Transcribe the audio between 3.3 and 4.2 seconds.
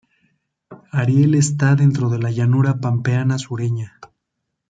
sureña.